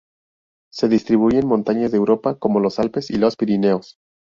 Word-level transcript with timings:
Se 0.73 0.87
distribuye 0.89 1.37
en 1.37 1.47
montañas 1.47 1.91
de 1.91 1.97
Europa 1.97 2.33
como 2.39 2.59
los 2.59 2.79
Alpes 2.79 3.11
y 3.11 3.19
los 3.19 3.35
Pirineos. 3.35 3.99